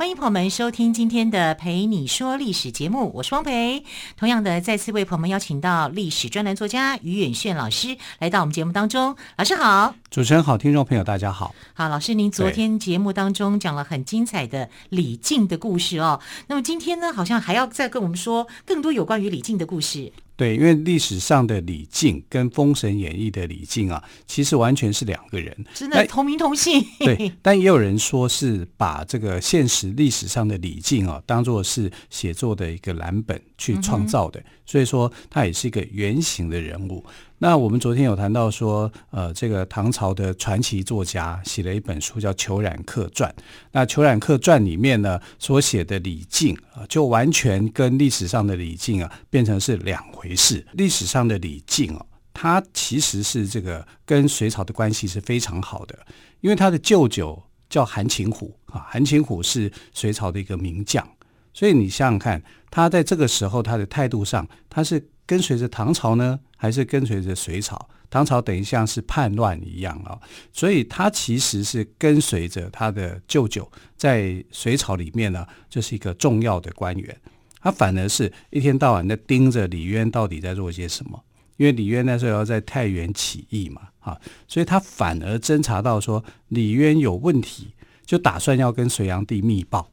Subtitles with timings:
[0.00, 3.84] 欢迎朋友们收听今天的《陪你说历史》节目，我是汪培。
[4.16, 9.14] 同样的，再次为朋友们邀请到历史专栏作家于远炫老师来到我们节目当中。
[9.36, 11.54] 老师好，主持人好，听众朋友大家好。
[11.74, 16.18] 好，老师，您昨天节目当中讲了很精彩的李靖的故事哦。
[16.46, 20.10] 那么今天呢，好像还要再跟我们说更多有关于李靖的故事。
[20.40, 26.82] 对，因为历史上的李靖跟《封神演义》的李靖啊，其实完全是两个人，真的同名同姓。
[27.00, 37.04] 对，但也有人说是把这个现实历史上的李靖啊，当做是写作的一个蓝本去创造的，嗯、所以说他也是一个原型的人物。
[37.42, 43.34] 那我们昨天有谈到说，呃，这个唐朝的传奇作家写了一本书叫《裘冉客传》。
[43.72, 50.62] 那《裘冉客传》里面呢，所写的李靖啊，就完全跟历史上的李靖啊变成是两回事。
[50.74, 55.98] 历史上的李靖啊，他其实是这个跟隋朝的关系是非常好的，
[56.42, 61.08] 因为他的舅舅叫韩擒虎啊，韩擒虎是隋朝的一个名将，
[61.54, 66.40] 所以你想想看，他在这个时候他的态度上，他是跟随着唐朝呢？
[66.56, 70.18] 还是跟随着隋朝，唐朝等于像是叛乱一样啊，
[70.52, 77.16] 所以他其实是跟随着他的舅舅，在隋朝里面呢，就是一个重要的官员。
[77.60, 81.22] 他反而是一天到晚的盯着李渊到底在做些什么，
[81.58, 87.72] 因为李渊那时候要在太原起义嘛，啊，所以他反而侦查到说李渊有问题，
[88.04, 89.92] 就打算要跟隋炀帝密报，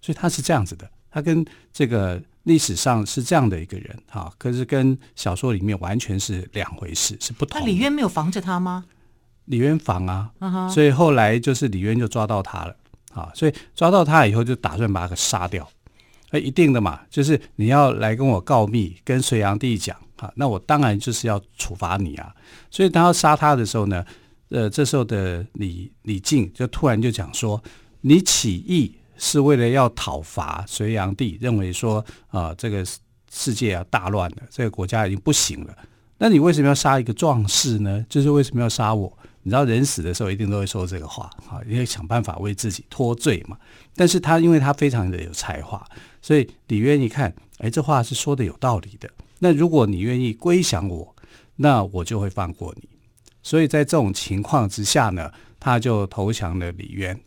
[0.00, 2.20] 所以他是这样子的，他跟这个。
[2.46, 7.60] 历史上是这样的一个人哈，可是跟小说里面完全是两回事，是不同。
[7.60, 8.84] 那李渊没有防着他吗？
[9.46, 10.70] 李渊防啊，uh huh.
[10.70, 12.76] 所以后来就是李渊就抓到他了
[13.12, 15.68] 啊，所以抓到他以后就打算把他给杀掉。
[16.30, 22.32] 那一定的嘛，就是你要来跟我告密，跟隋炀帝讲啊，那我当然就是要处罚你啊。
[22.70, 24.04] 所以当要杀他的时候呢，
[24.50, 27.60] 呃，这时候的李李靖就突然就讲说，
[28.02, 28.94] 你起义。
[29.16, 32.84] 是为了要讨伐隋炀帝，认为说啊、这个
[33.32, 35.76] 世界啊大乱了，这个国家已经不行了。
[36.18, 38.04] 那你为什么要杀一个壮士呢？
[38.08, 39.12] 就是为什么要杀我？
[39.42, 43.56] 你知道人死的时候一定都会说这个话啊，因为想办法为自己脱罪嘛。
[43.94, 45.84] 但是他因为他非常的有才华，
[46.20, 49.08] 所以李渊一看，哎，这话是说的有道理的。
[49.38, 51.14] 那如果你愿意归降我，
[51.56, 52.88] 那我就会放过你。
[53.42, 57.20] 所以在这种情况之下呢，他就投降了李渊。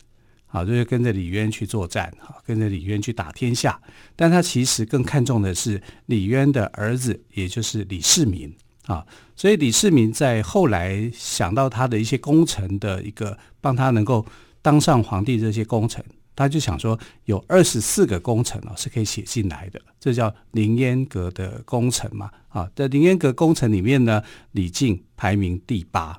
[0.52, 3.80] 好，就是跟着李渊去作战，好，跟着李渊去打天下。
[4.16, 8.52] 但他其实更看重的是李渊的儿子，也就是李世民
[8.86, 9.06] 啊。
[9.36, 14.26] 所以李世民在后来想到他的一些功臣的一个帮他能够
[14.60, 22.28] 当上皇帝这些功臣，他就想说有二十四个功臣哦是可以写进来的，这叫凌烟阁的功臣嘛。
[22.48, 26.18] 啊，在凌烟阁功臣里面呢，李靖排名第八。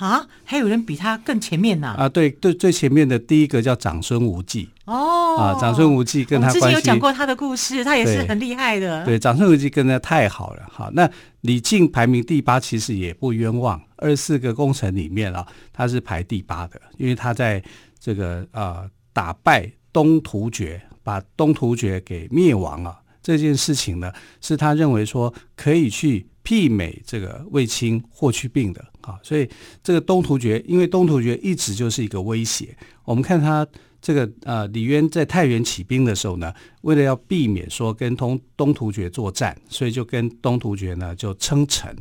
[0.00, 1.94] 啊，还有人比他更前面呢？
[1.98, 4.66] 啊，对对，最前面的第一个叫长孙无忌。
[4.86, 9.04] 哦，啊，长孙无忌跟他关系，之前有讲过他的故事，他也是很厉害的。
[9.04, 10.62] 对，对，长孙无忌跟他太好了。
[10.72, 11.08] 好，那
[11.42, 13.78] 李靖排名第八，其实也不冤枉。
[13.96, 17.62] 二十四个功臣里面啊，他是排第八的，因为他在
[17.98, 22.98] 这个啊打败东突厥，把东突厥给灭亡了。
[23.22, 28.84] 这件事情呢，是他认为说可以去媲美这个卫青、霍去病的。
[29.00, 29.48] 啊，所以
[29.82, 32.76] 这个东突厥，因为东突厥一直就是一个威胁。
[33.04, 33.66] 我们看他
[34.02, 36.52] 这个呃，李渊在太原起兵的时候呢，
[36.82, 41.96] 为了要避免说跟东东突厥作战，所以就跟东突厥呢就称臣。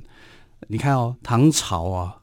[0.68, 2.18] 你看哦，唐朝啊，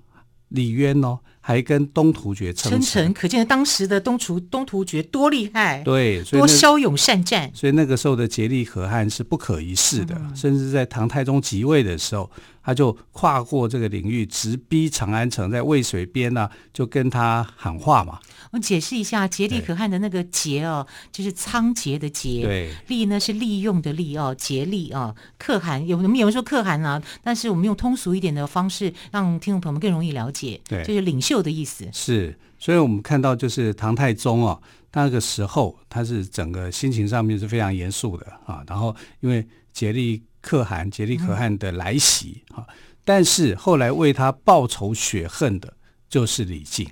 [0.48, 1.18] 李渊哦。
[1.46, 7.48] 还跟东突厥称臣，可见当时的东突东突厥多厉害，对，多骁勇善战。
[7.54, 12.28] 所以那个时候的竭力可汗是不可一世的，嗯、甚至在唐太宗即位的时候，
[12.66, 18.18] 他就跨过这个领域，直逼长安城，在渭水边呢、啊，就跟他喊话嘛。
[18.50, 31.88] 我解释一下，竭力可汗的那个竭哦，就是仓颉的竭，对，力呢是利用的利哦，竭力哦，可汗有我们有人说可汗啊，但是我们用通俗一点的方式，让听众朋友们更容易了解，对，就是领袖的意思。
[31.92, 34.60] 是，所以我们看到就是唐太宗哦，
[34.92, 45.74] 那个时候他是整个心情上面是非常严肃的啊，然后因为竭力可汗、杰利可汗的来袭啊，嗯、但是后来为他报仇雪恨的
[46.08, 46.88] 就是李靖。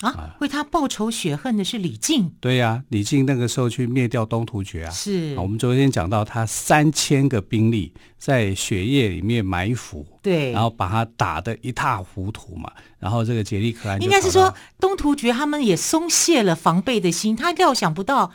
[0.00, 2.30] 啊，为他报仇雪恨的是李靖。
[2.38, 4.90] 对呀、啊，李靖那个时候去灭掉东突厥啊。
[4.90, 5.34] 是。
[5.36, 12.70] 我们昨天讲到他三千个兵力在雪夜里面埋伏，对，然后把他打得一塌糊涂嘛。
[13.00, 18.30] 然后这个杰利可汗应该是说东突厥他们也松懈了防备的心，他料想不到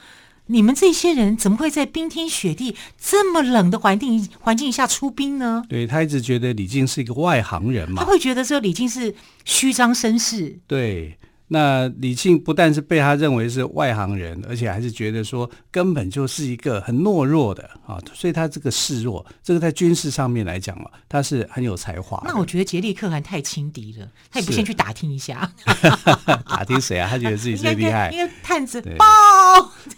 [0.48, 5.63] 你们这些人怎么会在冰天雪地这么冷的环境环境下出兵呢？
[5.69, 10.60] 对，他一直觉得李靖是一个外行人嘛，他会觉得说李靖是虚张声势。
[10.68, 11.18] 对。
[11.50, 22.24] 那李靖不但是被他认为是外行人，而且还是觉得说根本就是一个很懦弱的啊，所以他这个示弱，这个在军事上面来讲嘛，他是很有才华。
[22.25, 25.51] 那我觉得杰利克汗太轻敌了，他也不先去打听一下，
[26.48, 27.07] 打听谁啊？
[27.10, 29.06] 他觉得自己最厉害，因为探子报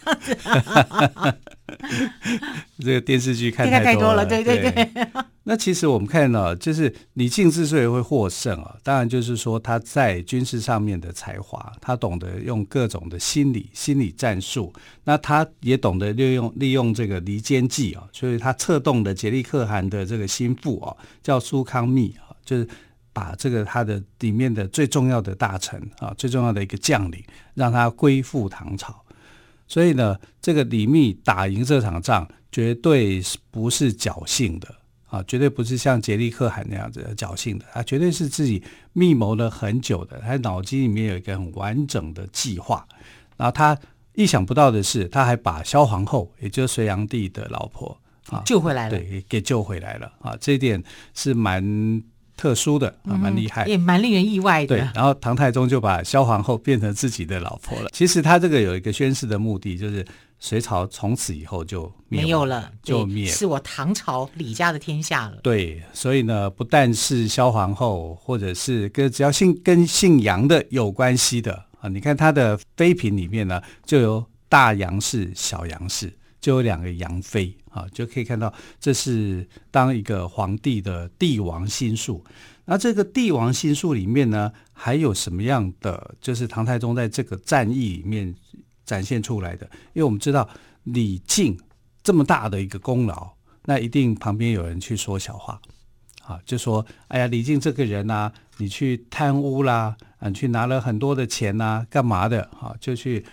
[0.04, 1.38] 这样子。
[2.80, 4.86] 这个电视剧看太多了，太多了，对对对。
[4.86, 5.08] 对
[5.48, 14.74] 那其实我们看到，就是李靖之所以会获胜啊，当然就是说他在军事上面的才华，他懂得用各种的心理心理战术，
[15.04, 22.68] 那他也懂得利用利用这个离间计啊，所以他策动的杰利可汗的这个心腹啊，叫苏康密啊，就是
[23.14, 27.24] 把这个他的里面的最重要的大臣啊，最重要的一个将领，
[27.54, 29.05] 让他归附唐朝。
[29.68, 33.22] 所以呢，这个李密打赢这场仗，绝对
[33.52, 34.76] 不是侥幸的。
[35.08, 42.86] 啊，绝对不是像杰利克汗那样子的侥幸的，他绝对是自己密谋了很久的，他脑筋里面有一个很完整的计划。
[43.38, 43.78] 然后他
[44.14, 47.98] 意想不到的是，他还把萧皇后，也就是隋炀帝的老婆
[48.28, 50.84] 啊救回来了，对，给救回来了啊，这一点
[51.14, 51.64] 是蛮
[52.38, 54.76] 特殊的啊，蛮厉害，嗯，也蛮令人意外的。
[54.76, 57.90] 对，然后唐太宗就把萧皇后变成自己的老婆了。
[57.92, 60.06] 其实他这个有一个宣誓的目的，就是。
[60.38, 65.38] 隋朝从此以后就没有了，就灭，是我唐朝李家的天下了。
[65.42, 76.14] 对，所以呢，不但是萧皇后，或者是跟只要姓跟姓杨的有关系的啊，你看他的妃嫔里面呢，就有大杨氏、小杨氏，
[76.46, 82.24] 就有两个杨妃啊，就可以看到这是当一个皇帝的帝王心术。
[82.66, 86.16] 那这个帝王心术里面呢，还有什么样的？
[86.22, 88.36] 就是唐太宗在这个战役里面。
[88.86, 90.48] 展现出来的，因为我们知道
[90.84, 91.58] 李靖
[92.04, 93.32] 这么大的一个功劳，
[93.64, 95.60] 那一定旁边有人去说小话，
[96.24, 102.44] 啊，就说哎呀，李靖这个人呐、啊，你去贪污啦，啊，去拿了很多的钱呐、啊，干嘛的？
[102.62, 103.26] 啊，就去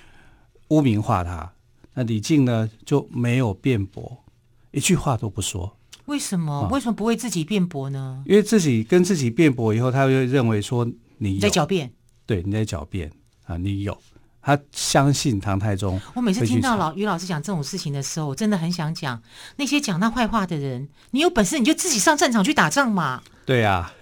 [0.68, 1.52] 污名化他。
[1.94, 4.24] 那李靖呢就没有辩驳，
[4.70, 5.76] 一句话都不说。
[6.06, 6.62] 为什么？
[6.62, 8.22] 啊、为什么不为自己辩驳呢？
[8.26, 10.84] 因为自己跟自己辩驳以后，他会认为说
[11.18, 11.92] 你，你在狡辩，
[12.26, 13.10] 对，你在狡辩
[13.44, 13.96] 啊，你有。
[14.44, 16.00] 他相信唐太宗。
[16.14, 19.22] 我每次听到老于老师讲这种事情的时候，我真的很想讲
[19.54, 23.22] 那些讲他坏话的人，你有本事你就自己上战场去打仗嘛。
[23.46, 23.94] 对呀、啊，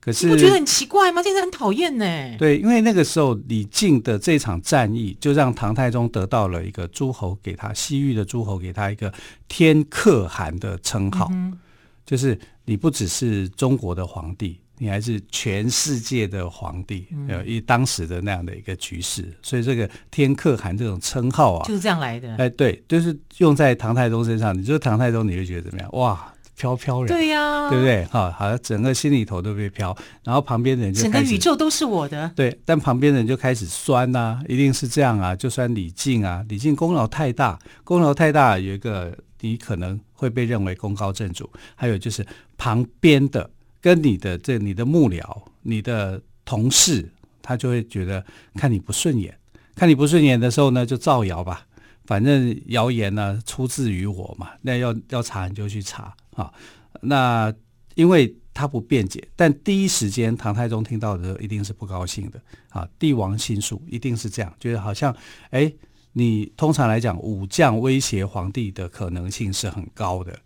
[0.00, 1.22] 可是你不觉得很奇怪吗？
[1.22, 2.04] 真的很讨厌呢。
[2.38, 9.12] 对，因为那个时候李靖的这场战役，就让唐太宗得到了一个诸侯给他西域的诸侯给他一个
[9.48, 11.58] 天可汗的称号，嗯、
[12.06, 14.58] 就是你不只是中国的皇帝。
[14.80, 22.32] 你还是全世界的皇帝，呃、嗯，以当时的那样的一个局势，所以这个天可汗这种称号啊，就是这样来的。
[22.36, 24.56] 哎，对，就是用在唐太宗身上。
[24.56, 25.90] 你说唐太宗，你会觉得怎么样？
[25.94, 28.04] 哇，飘飘然，对呀、啊，对不对？
[28.06, 32.30] 哈，好像整个心里头都被飘，然后旁边的人就整个宇宙都是我的。
[32.34, 43.48] 对，但旁边的人就开始酸呐、啊，一定是这样啊，就算李靖啊，李靖功劳太大，功劳太大，有一个你可能会被认为功高震主，还有就是旁边的。
[43.80, 45.22] 跟你的这你的幕僚、
[45.62, 47.08] 你的同事，
[47.40, 48.22] 他就会觉得
[48.56, 49.32] 看你不顺眼，
[49.76, 51.64] 看你不顺眼的时候呢，就造谣吧。
[52.04, 56.54] 反正谣言呢出自于我嘛，那要要查你就去查啊。
[57.02, 57.52] 那
[57.94, 62.40] 因为他不辩解，但第一时间唐太宗听到的时候一定是不高兴的
[62.70, 62.88] 啊。
[62.98, 65.14] 帝王心术一定是这样，觉得好像
[65.50, 65.72] 哎，
[66.12, 70.36] 你通常来讲武将威胁皇帝的可能性是很高的。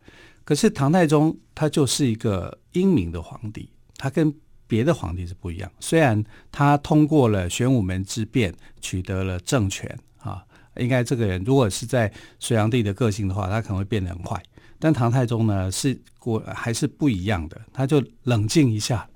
[0.44, 4.34] 可是唐太宗他就是一个英明的皇帝，他跟
[4.66, 5.70] 别的皇帝是不一样。
[5.78, 10.44] 虽然他通过了玄武门之变取得了政权啊，
[10.76, 14.42] 应该这个人如果是在隋炀帝的个性的话，他可能会变得很坏。
[14.84, 19.08] 但唐太宗呢是果还是不一样的，他就冷静一下，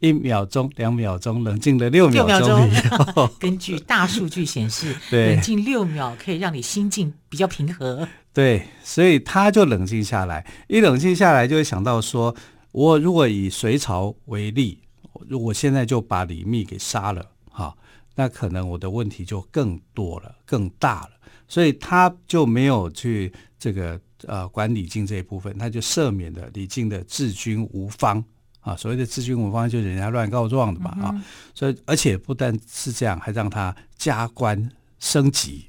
[0.00, 2.48] 一秒钟、两秒钟，冷静了六秒钟。
[2.48, 8.08] 六秒钟 根据大数据显示， 冷静六秒可以让你心境比较平和。
[8.32, 12.34] 对，所以他就冷静下来，一冷静下来就会想到说，
[12.72, 14.80] 我如果以隋朝为例，
[15.28, 17.72] 如果现在就把李密给杀了，哈，
[18.16, 21.10] 那可能我的问题就更多了，更大了。
[21.48, 28.24] 所以他就没有去这个呃管李靖这一部分，他就赦免了李靖的治军无方
[28.60, 31.24] 啊，所谓的治军无方，就是人家乱告状的嘛啊。
[31.54, 35.66] 所以，而且不但是这样，还让他加官升级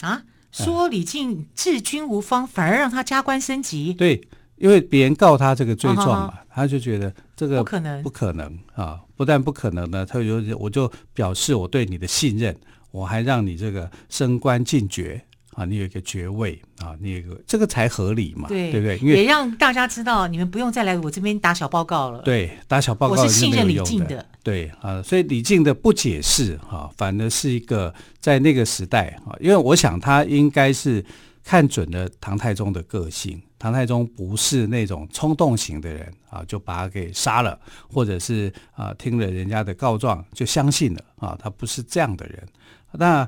[0.00, 0.22] 啊。
[0.50, 3.92] 说李靖治军无方，反而让他加官升级。
[3.92, 8.98] 对，因为别人告他这个罪状嘛，哦、他就觉得这个不可能，不可能啊！
[9.16, 12.56] 不但不可能呢，他就我就表示我对你的信任，
[12.90, 15.22] 我还让你这个升官进爵。
[15.56, 18.98] 啊，你有一个爵位啊，你有一个这个才合理嘛，对，对不对？
[18.98, 22.20] 因为也让大家知道，你们不用再来我这边打小报告了。
[22.20, 24.24] 对，打小报告我是信任李靖的。
[24.42, 31.02] 对啊，所以李靖的不解释哈、啊，反而是一个在那个时代啊，因为我想他应该是
[31.42, 37.58] 看准了唐太宗的个性，唐太宗不是那种冲动型的人啊，就把他给杀了，
[37.88, 42.46] 或者是啊听了人家的告状就相信了啊，他不是这样的人，
[42.92, 43.26] 那。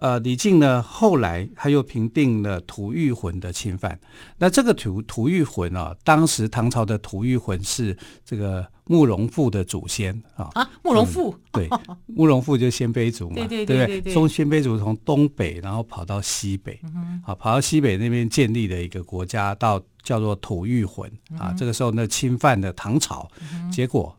[0.00, 3.98] 呃，李靖呢，后来他又平定了吐谷浑的侵犯。
[4.38, 10.48] 那这个吐吐谷浑啊，当时唐朝的吐谷浑是这个慕容复的祖先啊。
[10.54, 11.68] 啊，慕容复、嗯、对，
[12.06, 14.14] 慕容复就是鲜卑族嘛，对对对对对。
[14.14, 21.56] 从鲜卑族从东北，然后跑到西北，嗯、啊，跑到西北那边建立的一个国家，到叫做吐谷浑啊、嗯。
[21.56, 24.17] 这个时候呢，侵犯了唐朝，嗯、结果。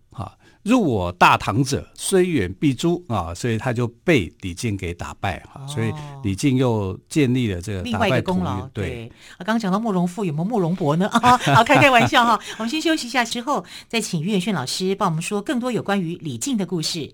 [0.63, 3.33] 入我大唐者，虽远必诛啊！
[3.33, 5.67] 所以他就被李靖给打败啊、哦！
[5.67, 8.67] 所以李靖又建立了这个另外一个功劳。
[8.73, 11.07] 对，对啊，刚刚讲到慕容复，有没有慕容博呢？
[11.23, 12.37] 啊，好，开开玩笑哈。
[12.59, 17.09] 我们先休息一下，之后再请于远炫老师帮我们说更多有关于李靖的故事。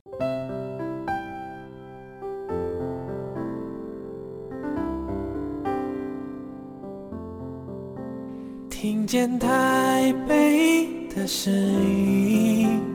[8.70, 12.95] 听见台北的声音。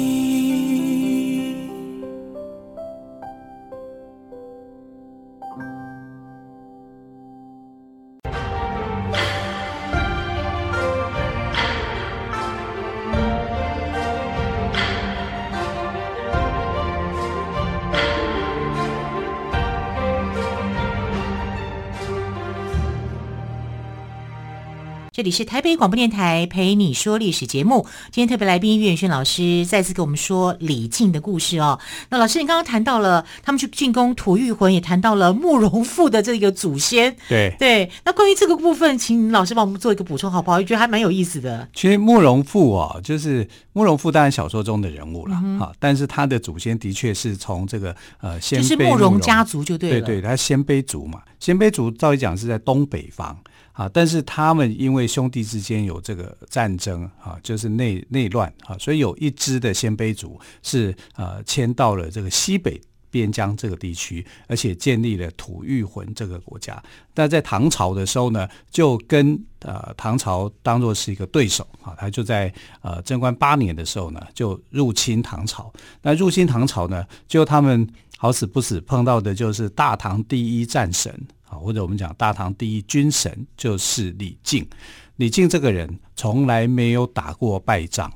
[25.21, 31.79] 这里是台北广播电台陪你说历史节目，今天特别来宾岳远轩老师再次给我们说李靖的故事哦。
[32.09, 37.15] 那老师，你刚刚谈到了他们去进攻吐谷浑，也谈到了慕容复的这个祖先。
[37.29, 40.57] 对对，那关于这个部分，请老师帮我们做一个补充，好不好？
[40.57, 41.69] 我觉得还蛮有意思的。
[41.75, 50.01] 其实慕容复哦，就是慕容复，当然小说中的人物了啊、嗯，但是他的祖先的确是从这个呃鲜卑就是慕容家族就对了。
[50.01, 53.37] 对对，他鲜卑族嘛，鲜卑族照理讲是在东北方。
[53.73, 66.81] 啊，但是他们因为兄弟之间有这个战争啊，就是内内乱啊，所以有一支的鲜卑族是呃迁到了这个西北边疆这个地区，而且建立了吐谷浑这个国家。
[67.13, 75.71] 但在唐朝的时候呢，就跟呃唐朝当作是一个对手啊，他就在呃贞观八年的时候呢，就入侵唐朝。
[76.01, 77.87] 那入侵唐朝呢，就他们
[78.17, 81.13] 好死不死碰到的就是大唐第一战神。
[81.51, 84.65] 啊，或者我们讲大唐第一军神就是李靖。
[85.17, 88.11] 李靖这个人从来没有打过败仗。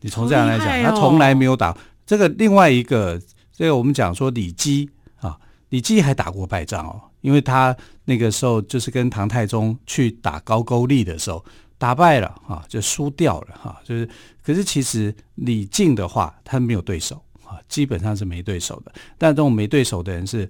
[0.00, 2.26] 你从这样来讲，他从来没有打这个。
[2.30, 3.20] 另外一个，
[3.52, 4.88] 这个我们讲说李基
[5.20, 5.38] 啊，
[5.68, 11.44] 李基还打过败仗哦，因为他那个时候就是跟唐太宗去打高句丽的时候
[11.76, 13.80] 打败了啊，就输掉了哈。
[13.84, 14.08] 就是，
[14.42, 18.92] 可是其实李靖的话，他没有对手啊，基本上是没对手的。
[19.18, 20.48] 但这种没对手的人是。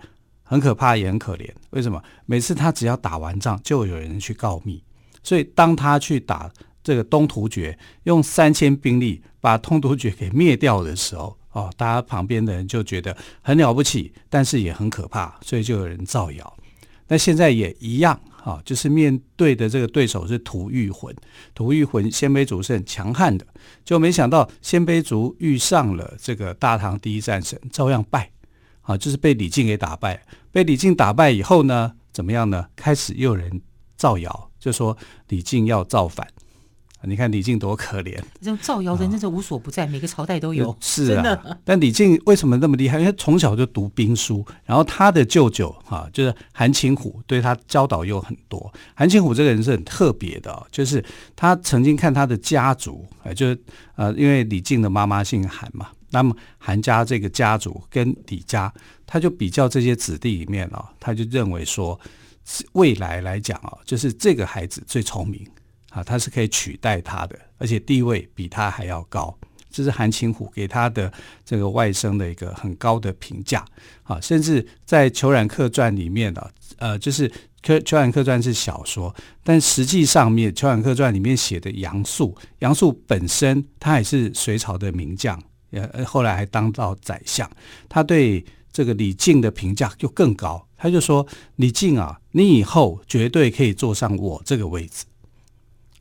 [0.49, 1.47] 很可怕，也很可怜。
[1.71, 2.03] 为什么？
[2.25, 4.83] 每次他只要打完仗，就有人去告密。
[5.23, 6.51] 所以当他去打
[6.83, 16.57] 这个东突厥，用三千兵力把东突厥给灭掉的时候，哦，大家旁边的人就觉得很了不起，但是也很可怕，所以就有人造谣。
[17.09, 21.15] 那现在也一样，哈，就是面对的这个对手是吐谷浑，
[21.55, 23.47] 吐谷浑鲜卑族是很强悍的，
[23.85, 28.31] 就没想到鲜卑族遇上了这个大唐第一战神，照样败。
[28.89, 30.19] 啊，就是被李靖给打败。
[30.51, 32.67] 被李靖打败以后呢，怎么样呢？
[32.75, 33.61] 开始又有人
[33.97, 34.97] 造谣，就说
[35.29, 36.27] 李靖要造反。
[37.03, 40.75] 你看李靖多可怜，这种造谣的人真是无所不在，哦，每个朝代都有。
[40.81, 42.99] 是啊， 但李靖为什么那么厉害？
[42.99, 48.73] 因为从小就读兵书，然后他的舅舅哈，就是韩擒虎，对他教导又很多。
[48.95, 51.05] 韩擒虎这个人是很特别的，就是
[51.37, 53.63] 他曾经看他的家族，就是
[53.95, 55.91] 呃，因为李靖的妈妈姓韩嘛。
[56.11, 58.73] 那么韩家这个家族跟李家，
[59.07, 61.99] 他就比较这些子弟里面啊，他就认为说，
[62.73, 65.47] 未来来讲啊，就是这个孩子最聪明
[65.91, 69.37] 啊，他是可以取代他的，而且地位比他还要高。
[69.71, 71.13] 这是韩擒虎给他的
[71.45, 73.63] 这个外甥的一个很高的评价
[74.03, 77.29] 啊，甚至在《虬髯客传》里面啊，呃，就是
[77.63, 87.51] 《虬虬髯客传》是小说，但实际上面《虬髯客传》里面写的杨素，杨素本身他也是隋朝的名将，呃，后来还当到宰相，
[87.89, 95.05] 他对这个李靖的评价就更高，他就说：“李靖啊，你以后绝对可以坐上我这个位置。”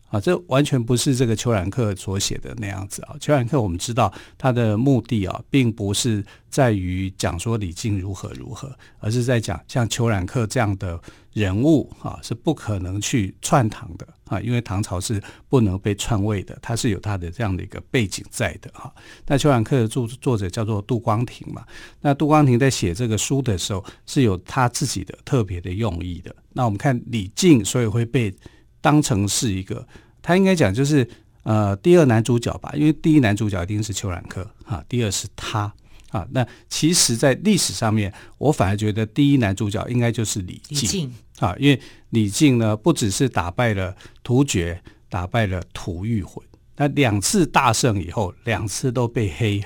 [0.10, 3.18] 啊，这完全不是这个虬髯客所写的那样子啊！
[3.20, 10.98] 虬髯客我们知道他的目的啊，并不是在于讲说李靖如何如何，而是在讲像虬髯客这样的
[11.34, 18.94] 人物啊，是不可能去篡唐的啊，因为唐朝是不能被篡位的，他是有他的这样的一个背景在的哈。
[19.26, 21.66] 那虬髯客的作作者叫做杜光庭嘛，
[22.02, 26.36] 那杜光庭在写这个书的时候是有他自己的特别的用意的。
[26.54, 28.34] 那我们看李靖，所以会被。
[28.80, 29.86] 当成是一个，
[30.22, 31.06] 他应该讲就是
[31.44, 35.74] 呃第二男主角吧，因为第一男主角一定是虬髯客啊，第二是他
[36.10, 36.26] 啊。
[36.32, 41.80] 那其实，在历史上面，我反而觉得第一男主角应该就是，李靖啊，因为
[42.10, 49.64] 李靖呢不只是打败了突厥，打败了吐谷浑，那两次大胜以后，两次都被黑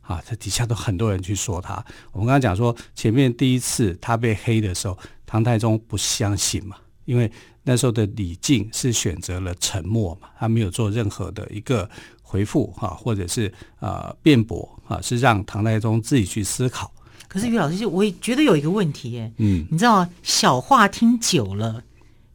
[0.00, 1.84] 啊，这底下都很多人去说他。
[2.12, 7.30] 我们刚刚讲说，前面第一次他被黑的时候，唐太宗不相信嘛，因为。
[7.64, 11.88] 那时候的李靖是选择了沉默嘛，他没有做任何的一个
[12.20, 16.92] 回复哈，或者是呃辩驳啊，是让唐太宗自己去思考。
[17.32, 21.82] 可是于老师就，我也觉得有一个问题耶，嗯，你知道小话听久了，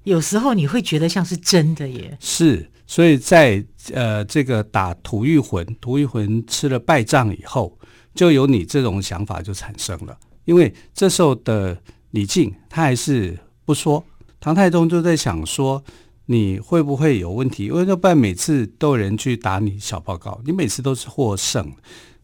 [0.06, 2.18] 有时候你会觉得像是真的耶。
[2.20, 3.64] 是，所以在
[3.94, 7.78] 呃这个打吐谷魂，吐谷魂吃了败仗以后，
[8.16, 14.04] 就有你这种想法就产生了，因为这时候的李靖他还是不说。
[14.40, 15.84] 唐太宗就在想说，
[16.26, 17.66] 你会不会有问题？
[17.66, 21.72] 因为要不然每次都有人去打你小报告，你每次都是获胜，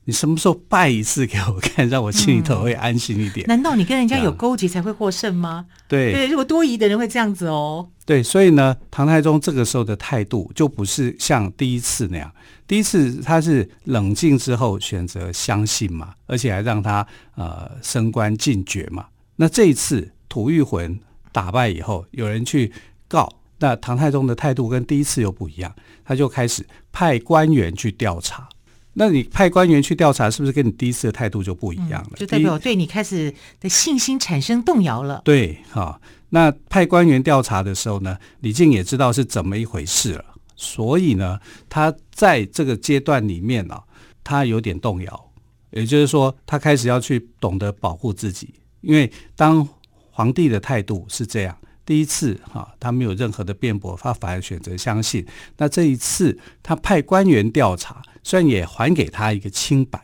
[0.06, 3.46] 你什么时候拜一次给我看，让我心里头会安心一点？
[3.48, 5.66] 难道你跟人家有勾结才会获胜吗？
[5.88, 7.89] 对对，如果多疑的人会这样子哦。
[8.06, 12.32] 对，所以呢，唐太宗这个时候的态度就不是像第一次那样，
[12.68, 19.06] 第一次他是冷静之后选择相信嘛，而且还让他呃升官进爵嘛。
[19.36, 21.00] 那这一次吐谷浑。
[21.32, 22.72] 打败以后，有人去
[23.08, 28.48] 告，那唐太宗的态度跟第一次又不一样，他就开始派官员去调查。
[28.93, 32.12] 那你派官员去调查，是不是跟你第一次的态度就不一样了？
[32.12, 35.21] 嗯、就代表对你开始的信心产生动摇了。
[35.25, 40.25] 对，哈，那派官员调查的时候呢，李靖也知道是怎么一回事了，
[40.56, 43.84] 所以呢，他在这个阶段里面呢、啊，
[44.23, 45.32] 他有点动摇，
[45.71, 49.67] 也就是说，他开始要去懂得保护自己，因为当。
[50.15, 55.25] 皇帝的态度是这样：第一次哈，他没有任何的辩驳，他反而选择相信。
[55.58, 60.00] 那这一次，他派官员调查，虽然也还给他一个清白，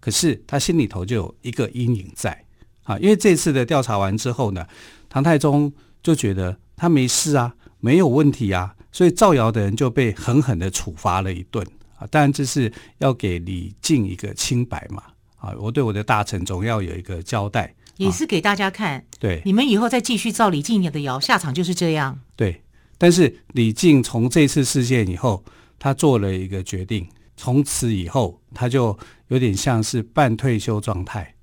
[0.00, 2.44] 可是他心里头就有一个阴影在
[2.82, 2.98] 啊。
[2.98, 4.66] 因为这次的调查完之后呢，
[5.08, 5.72] 唐太宗
[6.02, 12.06] 就觉得他没事啊，没有问题啊，所以造谣的人就被狠狠的处罚了一顿啊。
[12.10, 15.02] 当然，这是要给李靖一个清白嘛
[15.36, 17.74] 啊，我对我的大臣总要有一个交代。
[17.96, 22.18] 也是给大家看，啊、对，你们以后再继续造李靖的谣，下场就是这样。
[22.34, 22.60] 对，
[22.98, 25.44] 但是李靖从这次事件以后，
[25.78, 28.96] 他做了一个决定，从此以后他就
[29.28, 31.34] 有点像是半退休状态，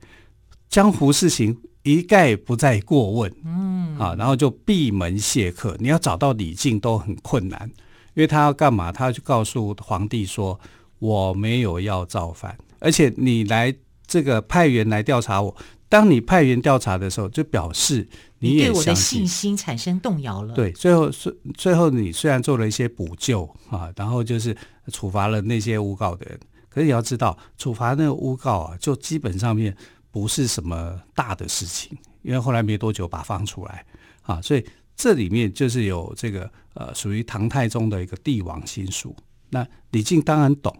[0.69, 5.75] 江湖事情一概不再过问，嗯，啊，然后就闭门谢客。
[5.79, 7.69] 你要找到李靖都很困难，
[8.13, 8.91] 因为他要干嘛？
[8.91, 10.59] 他要去告诉皇帝说，
[10.99, 13.73] 我没有要造反，而且你来
[14.05, 15.55] 这个派员来调查我。
[15.89, 18.07] 当你派员调查的时候，就表示
[18.39, 20.53] 你也对我的信心产生动摇了。
[20.53, 24.55] 对，最后最最后你虽然做了一些补救啊，然后就是
[24.91, 26.39] 处罚了那些诬告的人，
[26.69, 29.75] 可是你要知道，处罚那个诬告啊，就基本上面
[30.09, 33.85] 不是什么大的事情，因为后来没多久把放出来
[34.23, 34.65] 啊，所以
[34.95, 39.15] 这里面就是有这个呃属于唐太宗的一个帝王心术。
[39.49, 40.75] 那李靖当然懂。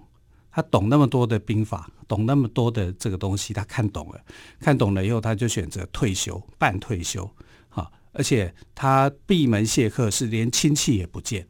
[0.54, 4.20] 他懂那么多的兵法，懂那么多的这个东西，他看懂了，
[4.60, 7.26] 看懂了以后，他就选择退休，半退休，
[7.70, 11.48] 哈，而且他闭门谢客，是连亲戚也不见，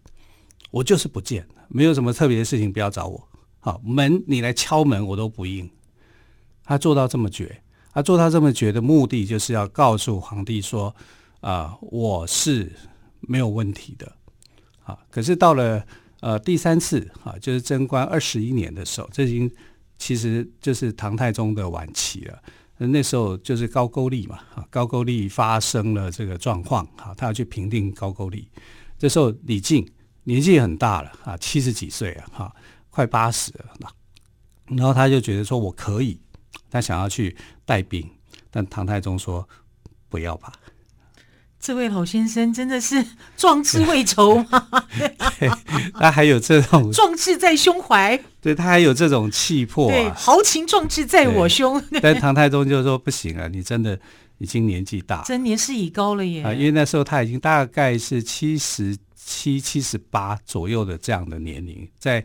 [0.70, 3.28] 我就是不见，没有什么特别的事情，不要找我，
[3.60, 5.70] 好，门你来敲门我都不应，
[6.64, 10.96] 他做到这么绝，他做到这么绝的目的，就是要告诉皇帝说，
[11.40, 12.72] 啊、我是
[13.22, 14.12] 没有问题的，
[14.84, 15.86] 啊，可是到了。
[16.22, 19.52] 呃，第三次啊，就是贞观二十一年的时候，这已经
[19.98, 22.40] 其实就是唐太宗的晚期了。
[22.78, 28.48] 那时候就是高句丽嘛，啊，高句丽发生了这个状况，啊，他要去平定高句丽。
[29.00, 29.84] 这时候李靖
[30.24, 32.54] 年纪很大了啊，七十几岁了哈，
[32.90, 33.90] 快八十了。
[34.68, 36.20] 然后他就觉得说我可以，
[36.70, 38.10] 他想要去带兵，
[38.50, 39.48] 但唐太宗说
[40.08, 40.54] 不要吧。
[41.60, 43.06] 这位老先生真的是
[43.38, 44.68] 壮志未酬吗？
[44.98, 45.50] 对，
[45.94, 51.80] 他还有这种 壮志在胸怀，对他还有这种气魄啊，对，豪情壮志在我胸。
[52.02, 54.00] 但唐太宗就说不行啊，你真的
[54.40, 56.42] 已经年纪大，真年事已高了耶。
[56.42, 62.24] 啊，因为那时候他已经大概是七十七、七十八左右的这样的年龄，在。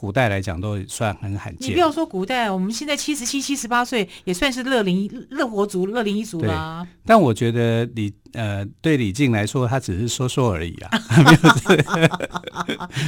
[0.00, 1.70] 古代来讲都算很罕见。
[1.70, 6.86] 你不要说古代，我们现在七十七、七十八岁也算是乐龄乐活族、乐龄一族啦。
[7.04, 10.90] 但我觉得李呃，对李靖来说，他只是说说而已啊，
[11.96, 12.08] 没有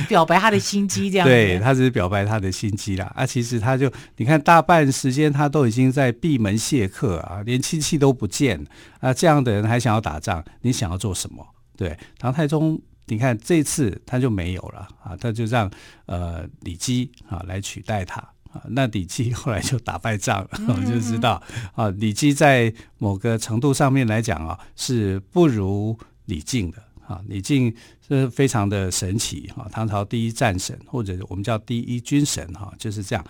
[0.10, 1.28] 表白他的心机这样。
[1.28, 3.12] 对，他只是表白他的心机啦。
[3.14, 8.66] 啊，其实他就你看，大半时间他都已经在闭门谢客啊，连亲戚都不见
[8.98, 11.46] 啊，这样的人还想要打仗，你想要做什么？
[11.76, 12.82] 对，唐太宗。
[13.10, 15.68] 你看这次他就没有了啊，他就让
[16.06, 18.20] 呃李基啊来取代他
[18.52, 18.62] 啊。
[18.68, 21.42] 那李基后来就打败仗了，我们 就知道
[21.74, 27.20] 啊，李基在某个程度上面来讲啊是不如李靖的啊。
[27.26, 27.74] 李靖
[28.06, 33.26] 是非常的神奇啊，唐朝第一战神或者我们叫第一军神哈，就是这样，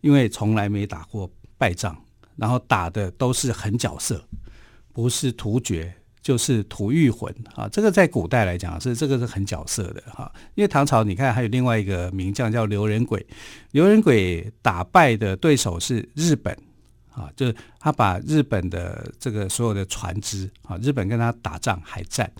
[0.00, 1.96] 因为从来没打过败仗，
[2.34, 4.24] 然后打的都是狠角色，
[4.92, 5.94] 不是突厥。
[6.22, 13.26] 就是吐谷浑啊，这个在古代来讲是这个是很角色的哈，因为唐朝你看还有另外一个名将叫刘仁轨，
[13.72, 16.56] 刘仁轨打败的对手是日本
[17.10, 22.30] 啊，就是他把日本的这个所有的船只啊，日本跟他打仗海战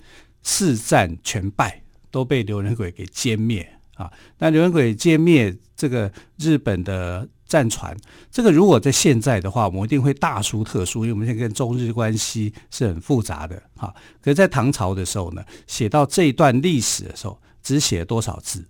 [0.42, 4.12] 四战全败，都被刘仁轨给歼灭啊。
[4.38, 7.28] 那刘仁轨歼灭这个日本的。
[7.50, 7.94] 战船，
[8.30, 13.92] 这个如果在现在的话，我们一定会大书特书，因为我们现在跟中日关系是很复杂的哈。
[14.22, 18.64] 可是，在唐朝的时候呢，写到这一段历史的时候，只写了多少字？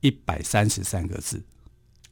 [0.00, 1.42] 一百三十三个字。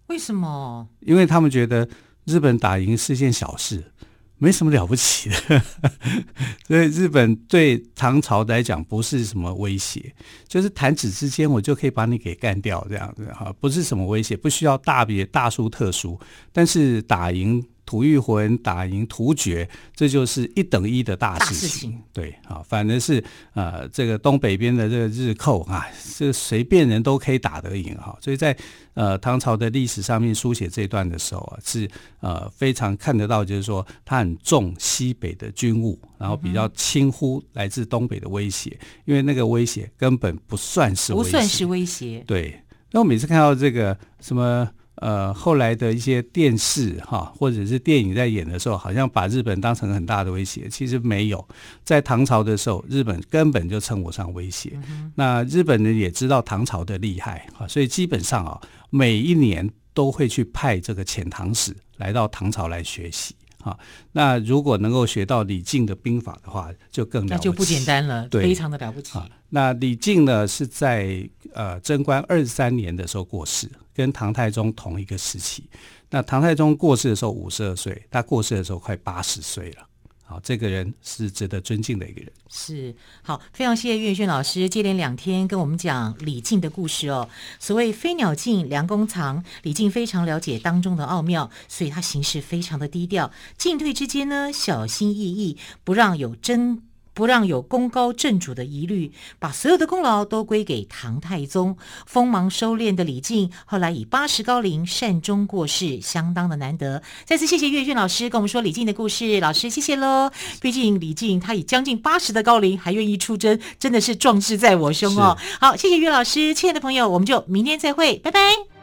[0.07, 0.89] 为什么？
[1.01, 1.87] 因为他们觉得
[2.25, 3.93] 日本打赢是件小事。
[4.41, 5.63] 没什么了不起的，
[6.67, 10.13] 所以日本对唐朝来讲不是什么威胁，
[10.49, 16.19] 就是弹指之间我就可以把你给干掉这样子哈，不是什么威胁，不需要大别大书特书，
[16.53, 17.65] 但是打赢。
[17.91, 21.69] 吐谷浑打赢突厥，这就是一等一的大事情。
[21.69, 23.23] 事情对啊，反正是
[23.55, 25.85] 呃，这个东北边的这个日寇啊，
[26.17, 28.17] 这随便人都可以打得赢哈。
[28.21, 28.57] 所以在
[28.95, 42.23] 呃唐朝的历史上面书写这段的时候啊，是呃非常看得到，就是说他很重西北的军务，然后比较轻忽来自东北的威胁，因为那个威胁根本不算是威胁，不算是威胁。
[42.25, 44.71] 对，那我每次看到这个什么。
[45.01, 50.69] 呃，后来的一些电视哈，或者是电影在演的时候，好像把日本当成很大的威胁。
[50.69, 51.49] 其实没有，
[51.83, 54.79] 在唐朝的时候，日本根本就称不上威胁。
[54.89, 58.61] 嗯、那日本人也知道唐朝的厉害啊，所以基本上啊，
[58.91, 63.35] 每一年都会去派这个遣唐使来到唐朝来学习。
[63.63, 63.79] 啊，
[64.13, 69.19] 那如果能够学到李靖的兵法的话，就更了不起，那就不简单了，对非常的了不起。
[69.51, 75.65] 那李靖呢，是在呃贞观二十三年的时候过世，跟唐太宗同一个时期。
[76.09, 79.87] 那唐太宗过世的时候五十二岁，他过世的时候快八十岁了。
[80.25, 82.33] 好，这个人是值得尊敬的一个人。
[82.49, 87.29] 是，好，非常谢谢岳轩老师接连两天跟我们讲李靖的故事哦。
[87.59, 96.83] 所谓飞鸟尽，良弓藏，李靖非常了解当中的奥妙，所以他行事非常的低调，进退之间呢，小心翼翼，不让有争。
[97.21, 101.77] 不让有功高震主的疑虑，把所有的功劳都归给唐太宗。
[102.07, 107.03] 锋芒收敛的李靖，后来以八十高龄善终过世，相当的难得。
[107.27, 110.31] 再次谢谢岳俊老师跟我们说李靖的故事，老师谢谢喽。
[110.63, 115.37] 毕竟李靖他以将近八十的高龄还愿意出征，真的是壮志在我胸哦。
[115.61, 118.80] 好，谢谢岳老师，亲爱的朋友，我们就明天再会，拜拜。